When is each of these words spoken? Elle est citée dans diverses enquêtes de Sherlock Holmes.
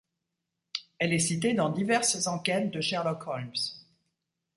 Elle 0.97 1.13
est 1.13 1.19
citée 1.19 1.53
dans 1.53 1.69
diverses 1.69 2.25
enquêtes 2.25 2.71
de 2.71 2.81
Sherlock 2.81 3.23
Holmes. 3.27 3.53